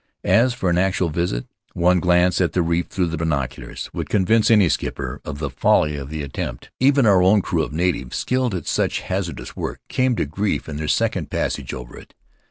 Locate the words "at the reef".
2.41-2.87